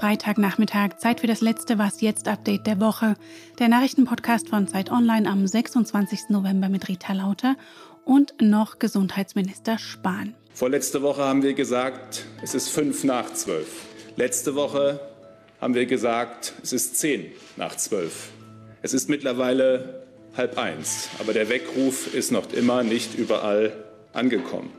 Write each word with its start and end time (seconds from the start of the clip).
Freitagnachmittag, 0.00 0.98
Zeit 0.98 1.20
für 1.20 1.28
das 1.28 1.40
letzte 1.40 1.78
Was 1.78 2.00
jetzt 2.00 2.26
Update 2.26 2.66
der 2.66 2.80
Woche. 2.80 3.14
Der 3.60 3.68
Nachrichtenpodcast 3.68 4.48
von 4.48 4.66
Zeit 4.66 4.90
Online 4.90 5.30
am 5.30 5.46
26. 5.46 6.30
November 6.30 6.68
mit 6.68 6.88
Rita 6.88 7.12
Lauter 7.12 7.54
und 8.04 8.34
noch 8.40 8.80
Gesundheitsminister 8.80 9.78
Spahn. 9.78 10.34
Vorletzte 10.52 11.00
Woche 11.00 11.22
haben 11.22 11.44
wir 11.44 11.54
gesagt, 11.54 12.26
es 12.42 12.54
ist 12.56 12.68
fünf 12.68 13.04
nach 13.04 13.32
zwölf. 13.32 13.86
Letzte 14.16 14.56
Woche 14.56 15.00
haben 15.60 15.74
wir 15.74 15.86
gesagt, 15.86 16.54
es 16.62 16.72
ist 16.72 16.96
zehn 16.96 17.30
nach 17.56 17.76
zwölf. 17.76 18.30
Es 18.82 18.94
ist 18.94 19.08
mittlerweile 19.08 20.06
halb 20.36 20.58
eins, 20.58 21.08
aber 21.20 21.32
der 21.32 21.48
Weckruf 21.48 22.12
ist 22.14 22.32
noch 22.32 22.52
immer 22.52 22.82
nicht 22.82 23.14
überall 23.14 23.85
angekommen. 24.16 24.70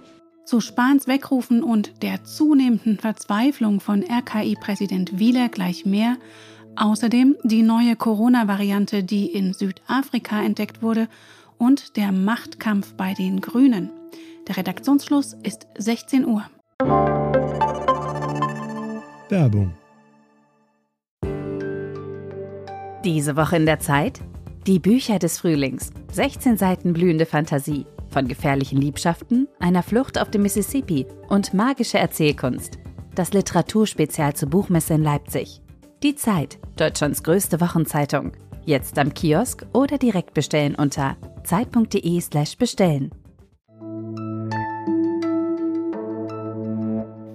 Zu 0.45 0.61
Spahns 0.61 1.07
Wegrufen 1.07 1.61
und 1.61 2.01
der 2.03 2.23
zunehmenden 2.23 2.97
Verzweiflung 2.97 3.81
von 3.81 4.01
RKI-Präsident 4.01 5.19
Wieler 5.19 5.49
gleich 5.49 5.85
mehr. 5.85 6.15
Außerdem 6.77 7.35
die 7.43 7.63
neue 7.63 7.95
Corona-Variante, 7.95 9.03
die 9.03 9.25
in 9.25 9.53
Südafrika 9.53 10.41
entdeckt 10.41 10.81
wurde, 10.81 11.09
und 11.57 11.97
der 11.97 12.11
Machtkampf 12.11 12.93
bei 12.93 13.13
den 13.13 13.41
Grünen. 13.41 13.89
Der 14.47 14.57
Redaktionsschluss 14.57 15.35
ist 15.43 15.67
16 15.77 16.25
Uhr. 16.25 16.45
Werbung. 19.29 19.73
Diese 23.03 23.35
Woche 23.35 23.57
in 23.57 23.65
der 23.65 23.79
Zeit? 23.79 24.21
Die 24.65 24.79
Bücher 24.79 25.19
des 25.19 25.39
Frühlings. 25.39 25.91
16 26.13 26.57
Seiten 26.57 26.93
blühende 26.93 27.25
Fantasie 27.25 27.85
von 28.09 28.27
gefährlichen 28.27 28.79
Liebschaften, 28.79 29.47
einer 29.59 29.83
Flucht 29.83 30.19
auf 30.19 30.31
dem 30.31 30.43
Mississippi 30.43 31.05
und 31.29 31.53
magische 31.53 31.97
Erzählkunst. 31.97 32.77
Das 33.15 33.33
Literaturspezial 33.33 34.35
zur 34.35 34.49
Buchmesse 34.49 34.93
in 34.93 35.03
Leipzig. 35.03 35.61
Die 36.03 36.15
Zeit, 36.15 36.59
Deutschlands 36.75 37.23
größte 37.23 37.59
Wochenzeitung. 37.59 38.33
Jetzt 38.65 38.99
am 38.99 39.13
Kiosk 39.13 39.65
oder 39.73 39.97
direkt 39.97 40.33
bestellen 40.33 40.75
unter 40.75 41.17
zeit.de/slash 41.43 42.57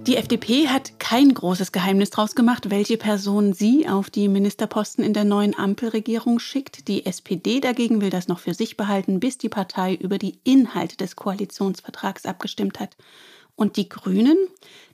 Die 0.05 0.17
FDP 0.17 0.67
hat 0.67 0.99
kein 0.99 1.33
großes 1.33 1.71
Geheimnis 1.71 2.09
draus 2.09 2.35
gemacht, 2.35 2.69
welche 2.69 2.97
Person 2.97 3.53
sie 3.53 3.87
auf 3.87 4.09
die 4.09 4.27
Ministerposten 4.27 5.01
in 5.01 5.13
der 5.13 5.23
neuen 5.23 5.57
Ampelregierung 5.57 6.39
schickt. 6.39 6.89
Die 6.89 7.05
SPD 7.05 7.61
dagegen 7.61 8.01
will 8.01 8.09
das 8.09 8.27
noch 8.27 8.39
für 8.39 8.53
sich 8.53 8.75
behalten, 8.75 9.21
bis 9.21 9.37
die 9.37 9.47
Partei 9.47 9.95
über 9.95 10.17
die 10.17 10.39
Inhalte 10.43 10.97
des 10.97 11.15
Koalitionsvertrags 11.15 12.25
abgestimmt 12.25 12.81
hat. 12.81 12.97
Und 13.55 13.77
die 13.77 13.87
Grünen, 13.87 14.37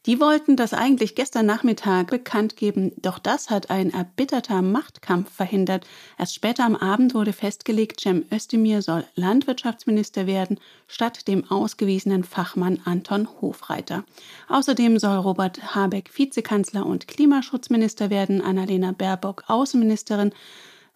die 0.06 0.20
wollten 0.20 0.58
das 0.58 0.74
eigentlich 0.74 1.16
gestern 1.16 1.46
Nachmittag 1.46 2.08
bekannt 2.08 2.58
geben, 2.58 2.92
doch 3.02 3.18
das 3.18 3.50
hat 3.50 3.70
ein 3.70 3.94
erbitterter 3.94 4.62
Machtkampf 4.62 5.32
verhindert. 5.32 5.88
Erst 6.18 6.36
später 6.36 6.66
am 6.66 6.76
Abend 6.76 7.14
wurde 7.14 7.32
festgelegt, 7.32 8.02
Cem 8.02 8.26
Özdemir 8.34 8.82
soll 8.82 9.06
Landwirtschaftsminister 9.16 10.28
werden, 10.28 10.60
statt 10.88 11.28
dem 11.30 11.50
ausgewiesenen 11.50 12.26
Fachmann 12.26 12.82
Anton 12.84 13.30
Hofreiter. 13.40 14.04
Außerdem 14.50 15.00
soll 15.00 15.18
Robert 15.18 15.76
Habeck 15.76 16.12
Vizekanzler 16.18 16.86
und 16.86 17.08
Klimaschutzminister 17.08 18.10
werden, 18.10 18.42
Annalena 18.42 18.92
Baerbock 18.92 19.46
Außenministerin, 19.48 20.34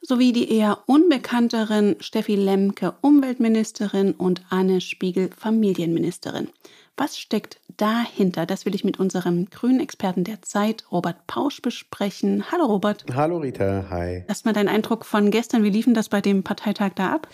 sowie 0.04 0.34
die 0.34 0.52
eher 0.52 0.80
unbekannteren 0.86 1.96
Steffi 2.00 2.36
Lemke 2.36 2.94
Umweltministerin 3.02 4.12
und 4.12 4.42
Anne 4.50 4.82
Spiegel 4.82 5.30
Familienministerin. 5.36 6.50
Was 6.96 7.18
steckt 7.18 7.60
dahinter? 7.78 8.46
Das 8.46 8.66
will 8.66 8.76
ich 8.76 8.84
mit 8.84 9.00
unserem 9.00 9.50
grünen 9.50 9.80
Experten 9.80 10.24
der 10.24 10.44
Zeit, 10.44 10.86
Robert 10.92 11.26
Pausch, 11.26 11.62
besprechen. 11.62 12.52
Hallo 12.52 12.66
Robert. 12.66 13.06
Hallo 13.16 13.38
Rita, 13.38 13.88
hi. 13.90 14.24
Erstmal 14.28 14.54
dein 14.54 14.68
Eindruck 14.68 15.06
von 15.06 15.32
gestern. 15.32 15.64
Wie 15.64 15.72
liefen 15.72 15.96
das 15.96 16.10
bei 16.10 16.22
dem 16.22 16.44
Parteitag 16.44 16.92
da 16.96 17.12
ab? 17.12 17.28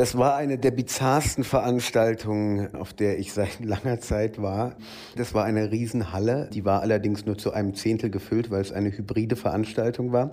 Das 0.00 0.16
war 0.16 0.34
eine 0.34 0.56
der 0.56 0.70
bizarrsten 0.70 1.44
Veranstaltungen, 1.44 2.74
auf 2.74 2.94
der 2.94 3.18
ich 3.18 3.34
seit 3.34 3.60
langer 3.62 4.00
Zeit 4.00 4.40
war. 4.40 4.76
Das 5.14 5.34
war 5.34 5.44
eine 5.44 5.70
Riesenhalle, 5.72 6.48
die 6.54 6.64
war 6.64 6.80
allerdings 6.80 7.26
nur 7.26 7.36
zu 7.36 7.52
einem 7.52 7.74
Zehntel 7.74 8.08
gefüllt, 8.08 8.50
weil 8.50 8.62
es 8.62 8.72
eine 8.72 8.96
hybride 8.96 9.36
Veranstaltung 9.36 10.10
war. 10.10 10.30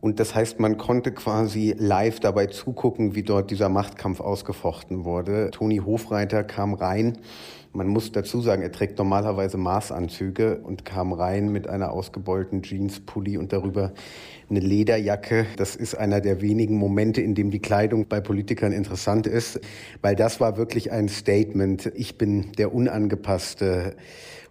Und 0.00 0.20
das 0.20 0.34
heißt, 0.34 0.58
man 0.58 0.78
konnte 0.78 1.12
quasi 1.12 1.74
live 1.76 2.18
dabei 2.18 2.46
zugucken, 2.46 3.14
wie 3.14 3.22
dort 3.22 3.50
dieser 3.50 3.68
Machtkampf 3.68 4.20
ausgefochten 4.20 5.04
wurde. 5.04 5.50
Toni 5.50 5.82
Hofreiter 5.84 6.42
kam 6.42 6.72
rein. 6.72 7.18
Man 7.76 7.88
muss 7.88 8.12
dazu 8.12 8.40
sagen, 8.40 8.62
er 8.62 8.70
trägt 8.70 8.98
normalerweise 8.98 9.58
Maßanzüge 9.58 10.60
und 10.62 10.84
kam 10.84 11.12
rein 11.12 11.48
mit 11.50 11.66
einer 11.66 11.90
ausgebeulten 11.90 12.62
Jeans-Pulli 12.62 13.36
und 13.36 13.52
darüber 13.52 13.92
eine 14.48 14.60
Lederjacke. 14.60 15.46
Das 15.56 15.74
ist 15.74 15.96
einer 15.96 16.20
der 16.20 16.40
wenigen 16.40 16.76
Momente, 16.76 17.20
in 17.20 17.34
dem 17.34 17.50
die 17.50 17.58
Kleidung 17.58 18.06
bei 18.06 18.20
Politikern 18.20 18.70
interessant 18.70 19.26
ist, 19.26 19.60
weil 20.02 20.14
das 20.14 20.38
war 20.38 20.56
wirklich 20.56 20.92
ein 20.92 21.08
Statement. 21.08 21.90
Ich 21.96 22.16
bin 22.16 22.52
der 22.52 22.72
unangepasste 22.72 23.96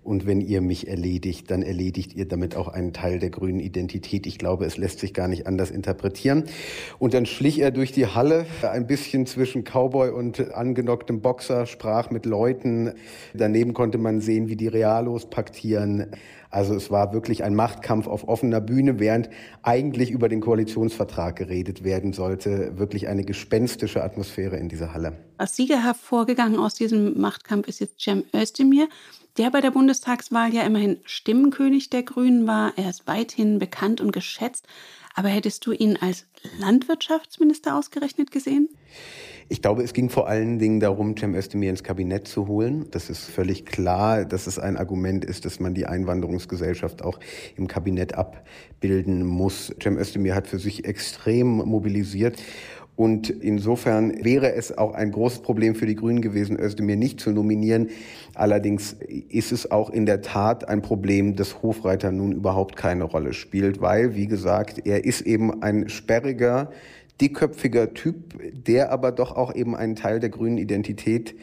und 0.04 0.26
wenn 0.26 0.42
ihr 0.42 0.62
mich 0.62 0.88
erledigt, 0.88 1.50
dann 1.50 1.62
erledigt 1.62 2.14
ihr 2.14 2.28
damit 2.28 2.56
auch 2.56 2.68
einen 2.68 2.94
Teil 2.94 3.20
der 3.20 3.30
grünen 3.30 3.60
Identität. 3.60 4.28
Ich 4.28 4.38
glaube, 4.38 4.66
es 4.66 4.78
lässt 4.78 5.00
sich 5.00 5.14
gar 5.14 5.28
nicht 5.28 5.48
anders 5.48 5.72
interpretieren. 5.72 6.44
Und 7.00 7.14
dann 7.14 7.26
schlich 7.26 7.60
er 7.60 7.72
durch 7.72 7.92
die 7.92 8.08
Halle, 8.08 8.46
ein 8.62 8.88
bisschen 8.88 9.26
zwischen 9.26 9.64
Cowboy 9.64 10.10
und 10.10 10.54
angenocktem 10.54 11.22
Boxer, 11.22 11.66
sprach 11.66 12.12
mit 12.12 12.26
Leuten. 12.26 12.94
Daneben 13.34 13.74
konnte 13.74 13.98
man 13.98 14.20
sehen, 14.20 14.50
wie 14.50 14.58
die 14.58 14.68
Realos 14.68 15.30
paktieren. 15.30 16.08
Also 16.50 16.76
es 16.76 16.92
war 16.92 17.14
wirklich 17.14 17.44
ein 17.44 17.56
Machtkampf 17.56 18.06
auf 18.06 18.28
offener 18.28 18.62
Bühne, 18.62 19.00
während 19.00 19.30
eigentlich 19.64 20.12
über 20.12 20.30
den 20.30 20.40
Koalitionsvertrag 20.40 21.36
geredet 21.36 21.84
werden 21.84 22.14
sollte. 22.14 22.78
Wirklich 22.78 23.08
eine 23.08 23.24
gespenstische 23.24 24.04
Atmosphäre 24.04 24.58
in 24.58 24.70
dieser 24.70 24.94
Halle. 24.94 25.14
Als 25.38 25.56
Sieger 25.56 25.84
hervorgegangen 25.84 26.60
aus 26.60 26.76
diesem 26.76 27.20
Machtkampf 27.20 27.68
ist 27.68 27.80
jetzt 27.80 28.00
Cem 28.00 28.24
Özdemir 28.36 28.88
der 29.38 29.50
bei 29.52 29.62
der 29.62 29.72
Bundestagswahl 29.72 30.54
ja 30.54 30.64
immerhin 30.64 30.98
Stimmenkönig 31.06 31.90
der 31.90 32.04
Grünen 32.04 32.48
war. 32.48 32.74
Er 32.78 32.90
ist 32.90 33.08
weithin 33.08 33.60
bekannt 33.60 34.02
und 34.02 34.12
geschätzt. 34.12 34.68
Aber 35.16 35.30
hättest 35.30 35.66
du 35.66 35.72
ihn 35.72 35.98
als 35.98 36.26
Landwirtschaftsminister 36.60 37.76
ausgerechnet 37.76 38.32
gesehen? 38.32 38.70
Ich 39.50 39.62
glaube, 39.62 39.84
es 39.84 39.94
ging 39.94 40.10
vor 40.10 40.28
allen 40.28 40.58
Dingen 40.58 40.80
darum, 40.80 41.16
Cem 41.18 41.36
Özdemir 41.36 41.70
ins 41.70 41.84
Kabinett 41.84 42.28
zu 42.28 42.48
holen. 42.48 42.88
Das 42.92 43.10
ist 43.10 43.26
völlig 43.26 43.66
klar, 43.66 44.26
dass 44.26 44.48
es 44.48 44.58
ein 44.58 44.78
Argument 44.78 45.26
ist, 45.26 45.46
dass 45.46 45.60
man 45.60 45.74
die 45.74 45.86
Einwanderungsgesellschaft 45.86 47.04
auch 47.04 47.20
im 47.56 47.68
Kabinett 47.68 48.16
abbilden 48.16 49.26
muss. 49.26 49.74
Cem 49.82 49.98
Özdemir 49.98 50.34
hat 50.34 50.48
für 50.48 50.60
sich 50.60 50.86
extrem 50.86 51.58
mobilisiert 51.58 52.42
und 52.96 53.30
insofern 53.30 54.24
wäre 54.24 54.54
es 54.54 54.78
auch 54.78 54.94
ein 54.94 55.12
großes 55.12 55.40
Problem 55.40 55.74
für 55.74 55.88
die 55.88 55.96
Grünen 55.96 56.22
gewesen, 56.22 56.60
Özdemir 56.60 56.96
nicht 56.96 57.20
zu 57.20 57.32
nominieren. 57.32 57.90
Allerdings 58.36 58.96
ist 59.30 59.52
es 59.52 59.72
auch 59.72 59.90
in 59.90 60.06
der 60.06 60.22
Tat 60.22 60.68
ein 60.68 60.84
Problem, 60.84 61.36
dass 61.36 61.64
Hofreiter 61.64 62.12
nun 62.12 62.34
überhaupt 62.34 62.76
keine 62.76 63.06
Rolle 63.06 63.34
spielt, 63.34 63.82
weil, 63.82 64.16
wie 64.16 64.28
gesagt, 64.28 64.86
er 64.86 65.06
ist 65.06 65.22
eben 65.22 65.64
ein 65.64 65.90
sperriger, 65.90 66.70
dickköpfiger 67.20 67.96
Typ, 67.96 68.40
der 68.68 68.92
aber 68.92 69.12
doch 69.12 69.36
auch 69.36 69.56
eben 69.56 69.76
einen 69.76 69.96
Teil 69.96 70.20
der 70.20 70.30
grünen 70.30 70.60
Identität 70.60 71.36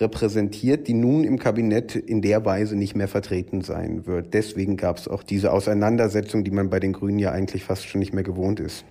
repräsentiert, 0.00 0.88
die 0.88 0.94
nun 0.94 1.24
im 1.24 1.38
Kabinett 1.38 1.96
in 1.96 2.20
der 2.20 2.44
Weise 2.44 2.76
nicht 2.76 2.94
mehr 2.94 3.08
vertreten 3.08 3.62
sein 3.62 4.06
wird. 4.06 4.34
Deswegen 4.34 4.76
gab 4.76 4.98
es 4.98 5.08
auch 5.08 5.22
diese 5.22 5.52
Auseinandersetzung, 5.52 6.44
die 6.44 6.50
man 6.50 6.70
bei 6.70 6.80
den 6.80 6.92
Grünen 6.92 7.18
ja 7.18 7.32
eigentlich 7.32 7.64
fast 7.64 7.88
schon 7.88 7.98
nicht 7.98 8.12
mehr 8.12 8.22
gewohnt 8.22 8.60
ist. 8.60 8.84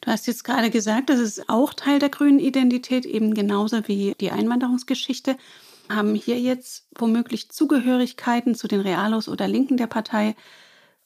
Du 0.00 0.10
hast 0.10 0.26
jetzt 0.26 0.44
gerade 0.44 0.70
gesagt, 0.70 1.10
das 1.10 1.20
ist 1.20 1.48
auch 1.48 1.74
Teil 1.74 1.98
der 1.98 2.08
grünen 2.08 2.38
Identität, 2.38 3.04
eben 3.06 3.34
genauso 3.34 3.86
wie 3.88 4.14
die 4.20 4.30
Einwanderungsgeschichte. 4.30 5.36
Haben 5.88 6.14
hier 6.14 6.38
jetzt 6.38 6.86
womöglich 6.96 7.50
Zugehörigkeiten 7.50 8.54
zu 8.54 8.68
den 8.68 8.80
Realos 8.80 9.28
oder 9.28 9.48
Linken 9.48 9.76
der 9.76 9.88
Partei 9.88 10.36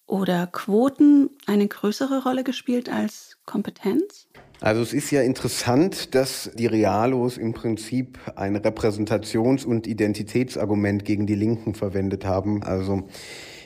oder 0.07 0.47
Quoten 0.47 1.31
eine 1.47 1.67
größere 1.67 2.23
Rolle 2.23 2.45
gespielt 2.45 2.89
als 2.89 3.39
Kompetenz? 3.47 4.29
Also 4.61 4.83
es 4.83 4.93
ist 4.93 5.11
ja 5.11 5.23
interessant, 5.23 6.15
dass 6.15 6.51
die 6.55 6.67
Realos 6.67 7.39
im 7.39 7.53
Prinzip 7.55 8.19
ein 8.37 8.57
Repräsentations- 8.57 9.65
und 9.65 9.87
Identitätsargument 9.87 11.05
gegen 11.05 11.27
die 11.27 11.35
Linken 11.35 11.75
verwendet 11.75 12.25
haben. 12.25 12.63
Also 12.63 13.09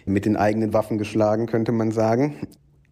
mit 0.07 0.25
den 0.25 0.37
eigenen 0.37 0.73
Waffen 0.73 0.99
geschlagen, 0.99 1.47
könnte 1.47 1.73
man 1.73 1.93
sagen. 1.93 2.49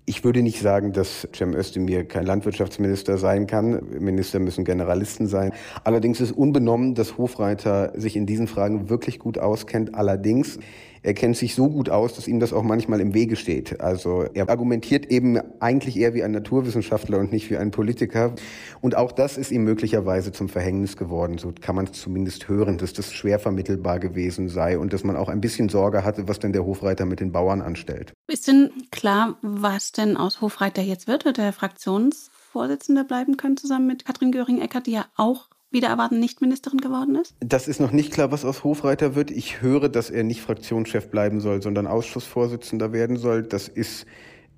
Ich 0.09 0.23
würde 0.23 0.41
nicht 0.41 0.61
sagen, 0.61 0.93
dass 0.93 1.27
Cem 1.35 1.53
Özdemir 1.53 2.05
kein 2.05 2.25
Landwirtschaftsminister 2.25 3.19
sein 3.19 3.49
kann. 3.49 3.83
Minister 3.99 4.39
müssen 4.39 4.65
Generalisten 4.65 5.27
sein. 5.27 5.51
Allerdings 5.83 6.21
ist 6.21 6.31
unbenommen, 6.31 6.95
dass 6.95 7.19
Hofreiter 7.19 7.93
sich 7.97 8.15
in 8.15 8.25
diesen 8.25 8.47
Fragen 8.47 8.89
wirklich 8.89 9.19
gut 9.19 9.37
auskennt. 9.37 9.97
Allerdings 9.97 10.61
er 11.07 11.15
kennt 11.15 11.37
sich 11.37 11.55
so 11.55 11.69
gut 11.69 11.89
aus, 11.89 12.15
dass 12.15 12.27
ihm 12.27 12.41
das 12.41 12.53
auch 12.53 12.65
manchmal 12.65 13.01
im 13.01 13.15
Wege 13.15 13.37
steht. 13.37 13.81
Also 13.81 14.25
er 14.35 14.49
argumentiert 14.49 15.07
eben 15.07 15.39
eigentlich 15.61 15.97
eher 15.97 16.15
wie 16.15 16.25
ein 16.25 16.33
Naturwissenschaftler 16.33 17.19
und 17.21 17.31
nicht 17.31 17.49
wie 17.49 17.57
ein 17.57 17.71
Politiker. 17.71 18.35
Und 18.81 18.97
auch 18.97 19.13
das 19.13 19.39
ist 19.39 19.53
ihm 19.53 19.63
möglicherweise 19.63 20.33
zum 20.33 20.49
Verhängnis 20.49 20.97
geworden. 20.97 21.39
So 21.39 21.53
kann 21.61 21.77
man 21.77 21.85
es 21.85 21.93
zumindest 21.93 22.49
hören, 22.49 22.77
dass 22.77 22.93
das 22.93 23.13
schwer 23.13 23.39
vermittelbar 23.39 24.01
gewesen 24.01 24.49
sei 24.49 24.81
und 24.81 24.93
dass 24.93 25.05
man 25.05 25.15
auch 25.15 25.29
ein 25.29 25.41
bisschen 25.41 25.69
Sorge 25.69 26.03
hatte, 26.03 26.27
was 26.27 26.41
denn 26.41 26.53
der 26.53 26.65
Hofreiter 26.65 27.07
mit 27.07 27.21
den 27.21 27.31
Bauern 27.31 27.63
anstellt. 27.63 28.13
Ist 28.27 28.49
denn 28.49 28.71
klar, 28.91 29.39
was 29.43 29.93
denn 29.93 30.17
aus 30.17 30.41
Hofreiter 30.41 30.83
jetzt 30.83 31.07
wird? 31.07 31.25
Wird 31.25 31.39
er 31.39 31.53
Fraktionsvorsitzender 31.53 33.05
bleiben 33.05 33.37
können, 33.37 33.57
zusammen 33.57 33.87
mit 33.87 34.05
Katrin 34.05 34.33
Göring-Eckardt, 34.33 34.89
die 34.89 34.93
ja 34.93 35.07
auch 35.15 35.51
wieder 35.77 35.89
erwarten 35.89 36.19
nicht 36.19 36.41
Ministerin 36.41 36.79
geworden 36.79 37.15
ist? 37.15 37.35
Das 37.41 37.69
ist 37.69 37.81
noch 37.81 37.93
nicht 37.93 38.13
klar, 38.13 38.33
was 38.33 38.45
aus 38.45 38.65
Hofreiter 38.65 39.15
wird. 39.15 39.31
Ich 39.31 39.61
höre, 39.61 39.89
dass 39.89 40.11
er 40.11 40.25
nicht 40.25 40.41
Fraktionschef 40.41 41.09
bleiben 41.09 41.41
soll, 41.41 41.63
sondern 41.63 41.87
Ausschussvorsitzender 41.87 42.93
werden 42.93 43.17
soll. 43.17 43.45
Das 43.45 43.69
ist 43.69 44.07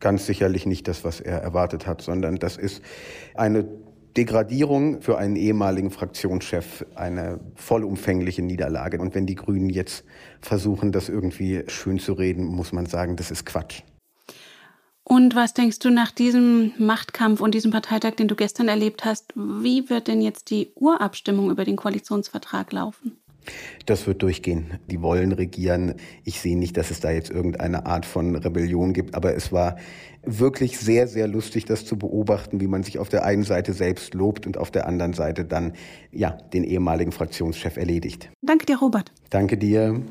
ganz 0.01 0.27
sicherlich 0.27 0.65
nicht 0.65 0.89
das, 0.89 1.05
was 1.05 1.21
er 1.21 1.39
erwartet 1.39 1.87
hat, 1.87 2.01
sondern 2.01 2.37
das 2.37 2.57
ist 2.57 2.83
eine 3.35 3.67
Degradierung 4.17 5.03
für 5.03 5.19
einen 5.19 5.37
ehemaligen 5.37 5.91
Fraktionschef, 5.91 6.87
eine 6.95 7.41
vollumfängliche 7.55 8.43
Niederlage. 8.43 8.99
Und 9.01 9.15
wenn 9.15 9.27
die 9.27 9.35
Grünen 9.35 9.71
jetzt 9.71 10.05
versuchen, 10.41 10.93
das 10.93 11.09
irgendwie 11.09 11.65
schön 11.69 11.99
zu 11.99 12.15
reden, 12.15 12.45
muss 12.45 12.73
man 12.73 12.87
sagen, 12.87 13.17
das 13.17 13.31
ist 13.31 13.45
Quatsch. 13.45 13.83
Und 15.09 15.35
was 15.35 15.55
denkst 15.55 15.79
du 15.79 15.91
nach 15.91 16.11
diesem 16.11 16.73
Machtkampf 16.77 17.41
und 17.41 17.55
diesem 17.55 17.71
Parteitag, 17.71 18.17
den 18.17 18.29
du 18.29 18.37
gestern 18.37 18.69
erlebt 18.69 19.07
hast, 19.07 19.33
wie 19.35 19.89
wird 19.89 20.07
denn 20.07 20.21
jetzt 20.21 20.51
die 20.51 20.71
Urabstimmung 20.75 21.51
über 21.51 21.65
den 21.65 21.77
Koalitionsvertrag 21.77 22.71
laufen? 22.73 23.19
Das 23.87 24.07
wird 24.07 24.21
durchgehen. 24.23 24.79
Die 24.91 25.01
wollen 25.01 25.33
regieren. 25.33 25.95
Ich 26.25 26.41
sehe 26.41 26.59
nicht, 26.59 26.77
dass 26.77 26.91
es 26.91 27.01
da 27.01 27.11
jetzt 27.11 27.31
irgendeine 27.31 27.87
Art 27.87 28.05
von 28.05 28.37
Rebellion 28.37 28.93
gibt, 28.93 29.15
aber 29.15 29.35
es 29.35 29.51
war 29.51 29.79
wirklich 30.25 30.79
sehr, 30.79 31.09
sehr 31.09 31.27
lustig, 31.27 31.65
das 31.65 31.87
zu 31.87 31.97
beobachten, 31.97 32.61
wie 32.61 32.67
man 32.67 32.83
sich 32.83 32.99
auf 32.99 33.09
der 33.09 33.25
einen 33.25 33.45
Seite 33.45 33.73
selbst 33.73 34.13
lobt 34.13 34.47
und 34.47 34.59
auf 34.59 34.71
der 34.71 34.87
anderen 34.87 35.15
Seite 35.15 35.47
dann 35.47 35.73
ja 36.13 36.33
den 36.53 36.65
ehemaligen 36.65 37.13
Fraktionschef 37.13 37.79
erledigt. 37.79 38.29
Danke 38.43 38.67
dir, 38.67 38.79
Robert. 38.79 39.11
Danke 39.31 39.57
dir. 39.57 40.03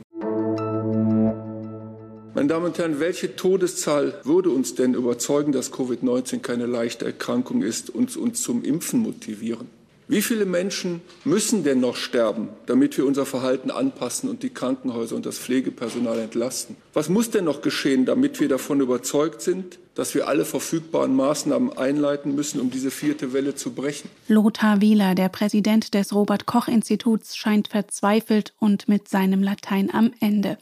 Meine 2.38 2.50
Damen 2.50 2.66
und 2.66 2.78
Herren, 2.78 3.00
welche 3.00 3.36
Todeszahl 3.36 4.14
würde 4.24 4.52
uns 4.52 4.76
denn 4.76 4.94
überzeugen, 4.94 5.52
dass 5.54 5.74
Covid-19 5.74 6.42
keine 6.42 6.68
leichte 6.68 7.04
Erkrankung 7.04 7.64
ist 7.64 7.90
und 7.90 8.16
uns 8.16 8.44
zum 8.44 8.64
Impfen 8.64 9.00
motivieren? 9.00 9.66
Wie 10.08 10.22
viele 10.22 10.46
Menschen 10.46 11.02
müssen 11.26 11.64
denn 11.64 11.80
noch 11.80 11.96
sterben, 11.96 12.50
damit 12.68 12.96
wir 12.96 13.08
unser 13.08 13.26
Verhalten 13.26 13.72
anpassen 13.72 14.30
und 14.30 14.44
die 14.44 14.52
Krankenhäuser 14.52 15.16
und 15.16 15.26
das 15.26 15.40
Pflegepersonal 15.40 16.20
entlasten? 16.20 16.76
Was 16.94 17.10
muss 17.10 17.32
denn 17.32 17.46
noch 17.46 17.64
geschehen, 17.64 18.06
damit 18.06 18.40
wir 18.40 18.50
davon 18.50 18.82
überzeugt 18.82 19.42
sind, 19.42 19.80
dass 19.96 20.14
wir 20.14 20.28
alle 20.28 20.46
verfügbaren 20.46 21.16
Maßnahmen 21.16 21.76
einleiten 21.76 22.36
müssen, 22.36 22.62
um 22.62 22.70
diese 22.70 22.92
vierte 22.92 23.34
Welle 23.34 23.56
zu 23.56 23.72
brechen? 23.72 24.12
Lothar 24.28 24.80
Wieler, 24.80 25.16
der 25.16 25.30
Präsident 25.30 25.96
des 25.96 26.14
Robert 26.14 26.46
Koch 26.46 26.68
Instituts, 26.68 27.36
scheint 27.36 27.70
verzweifelt 27.70 28.54
und 28.60 28.88
mit 28.88 29.08
seinem 29.08 29.42
Latein 29.42 29.90
am 29.92 30.12
Ende. 30.20 30.60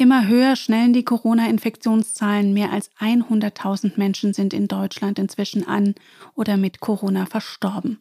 Immer 0.00 0.26
höher 0.26 0.56
schnellen 0.56 0.94
die 0.94 1.04
Corona-Infektionszahlen. 1.04 2.54
Mehr 2.54 2.72
als 2.72 2.90
100.000 3.00 3.92
Menschen 3.96 4.32
sind 4.32 4.54
in 4.54 4.66
Deutschland 4.66 5.18
inzwischen 5.18 5.68
an 5.68 5.94
oder 6.34 6.56
mit 6.56 6.80
Corona 6.80 7.26
verstorben. 7.26 8.00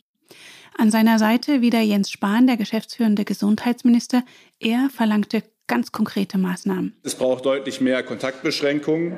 An 0.78 0.92
seiner 0.92 1.20
Seite 1.20 1.60
wieder 1.60 1.82
Jens 1.82 2.10
Spahn, 2.10 2.48
der 2.48 2.56
geschäftsführende 2.56 3.26
Gesundheitsminister. 3.26 4.24
Er 4.62 4.90
verlangte 4.90 5.44
ganz 5.68 5.92
konkrete 5.92 6.38
Maßnahmen. 6.38 6.96
Es 7.04 7.16
braucht 7.16 7.46
deutlich 7.46 7.82
mehr 7.82 8.02
Kontaktbeschränkungen. 8.02 9.18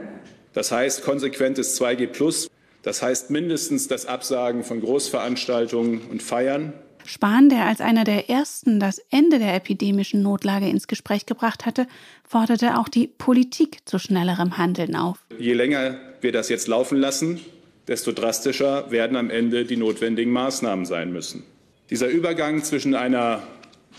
Das 0.54 0.72
heißt 0.72 1.04
konsequentes 1.04 1.80
2G. 1.80 2.50
Das 2.81 3.04
heißt 3.04 3.30
mindestens 3.30 3.89
das 3.89 4.07
Absagen 4.07 4.63
von 4.63 4.81
Großveranstaltungen 4.81 6.01
und 6.10 6.24
Feiern. 6.24 6.74
Spahn, 7.06 7.50
der 7.50 7.65
als 7.65 7.81
einer 7.81 8.03
der 8.03 8.30
ersten 8.30 8.80
das 8.80 9.00
Ende 9.09 9.39
der 9.39 9.56
epidemischen 9.56 10.21
Notlage 10.21 10.68
ins 10.69 10.88
Gespräch 10.88 11.25
gebracht 11.25 11.65
hatte, 11.65 11.88
forderte 12.27 12.77
auch 12.77 12.89
die 12.89 13.07
Politik 13.07 13.80
zu 13.86 14.00
schnellerem 14.00 14.57
Handeln 14.57 14.95
auf. 14.95 15.18
Je 15.38 15.53
länger 15.53 15.98
wir 16.21 16.31
das 16.31 16.50
jetzt 16.50 16.68
laufen 16.68 16.98
lassen, 16.98 17.39
desto 17.88 18.12
drastischer 18.12 18.92
werden 18.92 19.18
am 19.18 19.30
Ende 19.30 19.65
die 19.65 19.77
notwendigen 19.77 20.31
Maßnahmen 20.31 20.86
sein 20.86 21.12
müssen. 21.12 21.44
Dieser 21.89 22.07
Übergang 22.07 22.63
zwischen 22.63 22.95
einer 22.95 23.44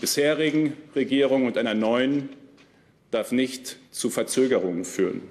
bisherigen 0.01 0.73
Regierung 0.95 1.45
und 1.45 1.57
einer 1.57 1.73
neuen 1.73 2.29
darf 3.11 3.31
nicht 3.31 3.77
zu 3.91 4.09
Verzögerungen 4.09 4.85
führen. 4.85 5.21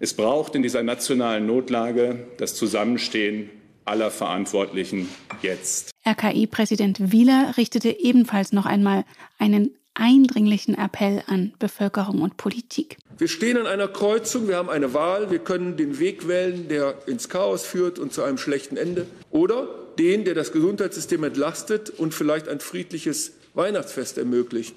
Es 0.00 0.14
braucht 0.14 0.54
in 0.54 0.62
dieser 0.62 0.82
nationalen 0.82 1.46
Notlage 1.46 2.26
das 2.38 2.54
Zusammenstehen 2.56 3.50
aller 3.84 4.10
Verantwortlichen 4.10 5.08
jetzt. 5.42 5.91
RKI-Präsident 6.06 7.12
Wieler 7.12 7.54
richtete 7.56 7.90
ebenfalls 7.90 8.52
noch 8.52 8.66
einmal 8.66 9.04
einen 9.38 9.70
eindringlichen 9.94 10.76
Appell 10.76 11.22
an 11.26 11.52
Bevölkerung 11.58 12.22
und 12.22 12.36
Politik. 12.36 12.96
Wir 13.18 13.28
stehen 13.28 13.56
an 13.56 13.66
einer 13.66 13.88
Kreuzung, 13.88 14.48
wir 14.48 14.56
haben 14.56 14.70
eine 14.70 14.94
Wahl, 14.94 15.30
wir 15.30 15.38
können 15.38 15.76
den 15.76 15.98
Weg 15.98 16.26
wählen, 16.26 16.68
der 16.68 16.94
ins 17.06 17.28
Chaos 17.28 17.64
führt 17.64 17.98
und 17.98 18.12
zu 18.12 18.22
einem 18.22 18.38
schlechten 18.38 18.76
Ende, 18.76 19.06
oder 19.30 19.68
den, 19.98 20.24
der 20.24 20.34
das 20.34 20.52
Gesundheitssystem 20.52 21.22
entlastet 21.24 21.90
und 21.90 22.14
vielleicht 22.14 22.48
ein 22.48 22.60
friedliches 22.60 23.32
Weihnachtsfest 23.54 24.16
ermöglicht 24.16 24.74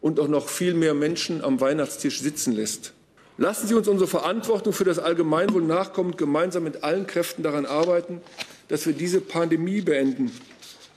und 0.00 0.18
auch 0.18 0.28
noch 0.28 0.48
viel 0.48 0.74
mehr 0.74 0.94
Menschen 0.94 1.42
am 1.42 1.60
Weihnachtstisch 1.60 2.20
sitzen 2.20 2.52
lässt. 2.52 2.92
Lassen 3.38 3.66
Sie 3.66 3.74
uns 3.74 3.88
unsere 3.88 4.08
Verantwortung 4.08 4.72
für 4.72 4.84
das 4.84 4.98
Allgemeinwohl 4.98 5.62
nachkommen 5.62 6.10
und 6.10 6.18
gemeinsam 6.18 6.64
mit 6.64 6.84
allen 6.84 7.06
Kräften 7.06 7.42
daran 7.42 7.66
arbeiten, 7.66 8.20
dass 8.68 8.86
wir 8.86 8.92
diese 8.92 9.20
Pandemie 9.20 9.80
beenden, 9.80 10.30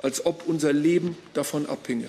als 0.02 0.26
ob 0.26 0.48
unser 0.48 0.74
Leben 0.74 1.18
davon 1.34 1.66
abhinge. 1.66 2.08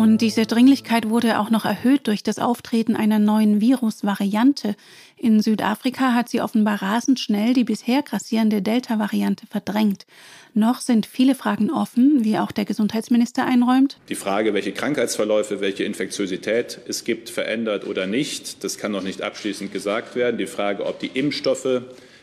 Und 0.00 0.22
diese 0.22 0.46
Dringlichkeit 0.46 1.10
wurde 1.10 1.38
auch 1.38 1.50
noch 1.50 1.66
erhöht 1.66 2.06
durch 2.06 2.22
das 2.22 2.38
Auftreten 2.38 2.96
einer 2.96 3.18
neuen 3.18 3.60
Virusvariante. 3.60 4.74
In 5.18 5.42
Südafrika 5.42 6.14
hat 6.14 6.30
sie 6.30 6.40
offenbar 6.40 6.80
rasend 6.80 7.20
schnell 7.20 7.52
die 7.52 7.64
bisher 7.64 8.00
grassierende 8.02 8.62
Delta-Variante 8.62 9.46
verdrängt. 9.46 10.06
Noch 10.54 10.80
sind 10.80 11.04
viele 11.04 11.34
Fragen 11.34 11.70
offen, 11.70 12.24
wie 12.24 12.38
auch 12.38 12.50
der 12.50 12.64
Gesundheitsminister 12.64 13.44
einräumt. 13.44 13.98
Die 14.08 14.14
Frage, 14.14 14.54
welche 14.54 14.72
Krankheitsverläufe, 14.72 15.60
welche 15.60 15.84
Infektiosität 15.84 16.80
es 16.88 17.04
gibt, 17.04 17.28
verändert 17.28 17.86
oder 17.86 18.06
nicht, 18.06 18.64
das 18.64 18.78
kann 18.78 18.92
noch 18.92 19.02
nicht 19.02 19.20
abschließend 19.20 19.70
gesagt 19.70 20.16
werden. 20.16 20.38
Die 20.38 20.46
Frage, 20.46 20.86
ob 20.86 20.98
die 20.98 21.08
Impfstoffe 21.08 21.82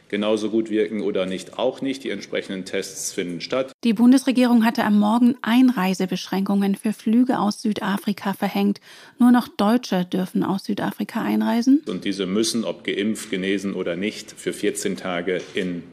genauso 0.09 0.49
gut 0.49 0.69
wirken 0.69 1.01
oder 1.01 1.25
nicht, 1.25 1.57
auch 1.57 1.81
nicht. 1.81 2.03
Die 2.03 2.09
entsprechenden 2.09 2.65
Tests 2.65 3.13
finden 3.13 3.41
statt. 3.41 3.71
Die 3.83 3.93
Bundesregierung 3.93 4.65
hatte 4.65 4.83
am 4.83 4.99
Morgen 4.99 5.35
Einreisebeschränkungen 5.41 6.75
für 6.75 6.93
Flüge 6.93 7.39
aus 7.39 7.61
Südafrika 7.61 8.33
verhängt. 8.33 8.79
Nur 9.19 9.31
noch 9.31 9.47
Deutsche 9.47 10.05
dürfen 10.05 10.43
aus 10.43 10.65
Südafrika 10.65 11.21
einreisen. 11.21 11.81
Und 11.87 12.05
diese 12.05 12.25
müssen, 12.25 12.63
ob 12.63 12.83
geimpft, 12.83 13.29
genesen 13.29 13.73
oder 13.73 13.95
nicht, 13.95 14.31
für 14.31 14.53
14 14.53 14.97
Tage 14.97 15.41
in 15.53 15.83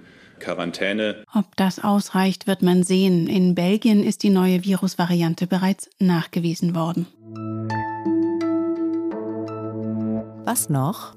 Quarantäne. 0.40 1.24
Ob 1.32 1.56
das 1.56 1.82
ausreicht, 1.82 2.46
wird 2.46 2.62
man 2.62 2.82
sehen. 2.82 3.28
In 3.28 3.54
Belgien 3.54 4.02
ist 4.02 4.22
die 4.22 4.30
neue 4.30 4.64
Virusvariante 4.64 5.46
bereits 5.46 5.88
nachgewiesen 5.98 6.74
worden. 6.74 7.06
Was 10.44 10.68
noch? 10.68 11.14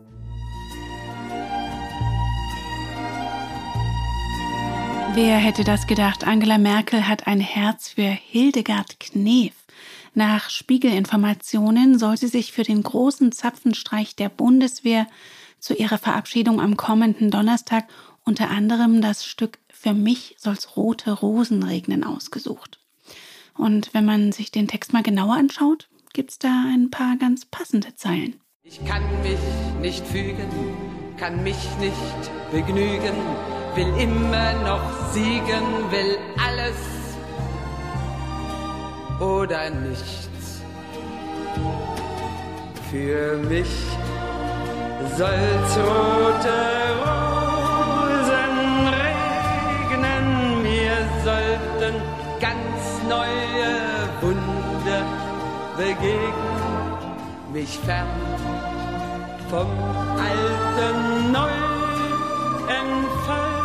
Wer 5.17 5.37
hätte 5.37 5.63
das 5.63 5.87
gedacht? 5.87 6.27
Angela 6.27 6.59
Merkel 6.59 7.07
hat 7.07 7.25
ein 7.25 7.39
Herz 7.39 7.89
für 7.89 8.03
Hildegard 8.03 8.99
Knef. 8.99 9.55
Nach 10.13 10.51
Spiegelinformationen 10.51 11.97
soll 11.97 12.17
sie 12.17 12.27
sich 12.27 12.51
für 12.51 12.61
den 12.61 12.83
großen 12.83 13.31
Zapfenstreich 13.31 14.15
der 14.15 14.29
Bundeswehr 14.29 15.07
zu 15.57 15.73
ihrer 15.73 15.97
Verabschiedung 15.97 16.61
am 16.61 16.77
kommenden 16.77 17.31
Donnerstag 17.31 17.87
unter 18.25 18.51
anderem 18.51 19.01
das 19.01 19.25
Stück 19.25 19.57
Für 19.73 19.95
mich 19.95 20.35
soll's 20.37 20.77
rote 20.77 21.11
Rosen 21.13 21.63
regnen 21.63 22.03
ausgesucht. 22.03 22.79
Und 23.55 23.95
wenn 23.95 24.05
man 24.05 24.31
sich 24.31 24.51
den 24.51 24.67
Text 24.67 24.93
mal 24.93 25.01
genauer 25.01 25.33
anschaut, 25.33 25.89
gibt's 26.13 26.37
da 26.37 26.65
ein 26.71 26.91
paar 26.91 27.17
ganz 27.17 27.43
passende 27.43 27.95
Zeilen. 27.95 28.39
Ich 28.61 28.85
kann 28.85 29.01
mich 29.23 29.39
nicht 29.81 30.05
fügen, 30.05 30.47
kann 31.17 31.41
mich 31.41 31.57
nicht 31.79 32.51
begnügen 32.51 33.15
will 33.77 33.93
immer 34.01 34.53
noch 34.63 34.81
siegen, 35.13 35.65
will 35.91 36.17
alles 36.45 36.79
oder 39.19 39.69
nichts. 39.69 40.63
Für 42.89 43.37
mich 43.37 43.73
soll's 45.15 45.73
rote 45.89 46.59
Rosen 47.03 48.55
regnen, 49.05 50.63
mir 50.63 50.97
sollten 51.23 51.95
ganz 52.39 52.81
neue 53.07 53.69
Wunder 54.21 55.03
begegnen, 55.77 56.97
mich 57.53 57.77
fern 57.85 58.07
vom 59.51 59.69
alten 60.17 61.31
Neu 61.31 61.77
entfallen. 62.67 63.56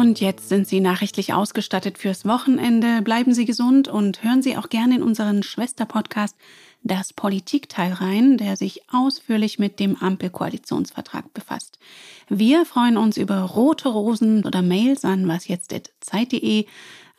Und 0.00 0.20
jetzt 0.20 0.48
sind 0.48 0.68
Sie 0.68 0.78
nachrichtlich 0.78 1.34
ausgestattet 1.34 1.98
fürs 1.98 2.24
Wochenende. 2.24 3.02
Bleiben 3.02 3.34
Sie 3.34 3.44
gesund 3.44 3.88
und 3.88 4.22
hören 4.22 4.42
Sie 4.42 4.56
auch 4.56 4.68
gerne 4.68 4.94
in 4.94 5.02
unseren 5.02 5.42
Schwester-Podcast 5.42 6.36
das 6.84 7.12
Politikteil 7.12 7.94
rein, 7.94 8.36
der 8.36 8.56
sich 8.56 8.82
ausführlich 8.92 9.58
mit 9.58 9.80
dem 9.80 9.96
Ampelkoalitionsvertrag 9.96 11.34
befasst. 11.34 11.80
Wir 12.28 12.64
freuen 12.64 12.96
uns 12.96 13.16
über 13.16 13.40
rote 13.40 13.88
Rosen 13.88 14.44
oder 14.44 14.62
Mails 14.62 15.04
an 15.04 15.26
wasjetzt.zeit.de. 15.26 16.66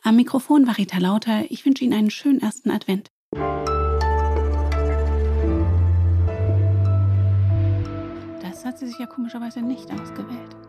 Am 0.02 0.16
Mikrofon 0.16 0.66
war 0.66 0.78
Rita 0.78 0.96
Lauter. 0.96 1.50
Ich 1.50 1.66
wünsche 1.66 1.84
Ihnen 1.84 1.92
einen 1.92 2.10
schönen 2.10 2.40
ersten 2.40 2.70
Advent. 2.70 3.10
Das 8.40 8.64
hat 8.64 8.78
sie 8.78 8.86
sich 8.86 8.98
ja 8.98 9.04
komischerweise 9.04 9.60
nicht 9.60 9.90
ausgewählt. 9.90 10.59